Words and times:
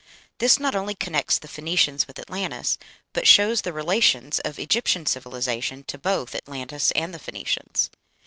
This 0.39 0.59
not 0.59 0.73
only 0.75 0.95
connects 0.95 1.37
the 1.37 1.47
Phoenicians 1.47 2.07
with 2.07 2.17
Atlantis, 2.17 2.79
but 3.13 3.27
shows 3.27 3.61
the 3.61 3.71
relations 3.71 4.39
of 4.39 4.57
Egyptian 4.57 5.05
civilization 5.05 5.83
to 5.83 5.99
both 5.99 6.33
Atlantis 6.33 6.89
and 6.95 7.13
the 7.13 7.19
Phoenicians. 7.19 7.91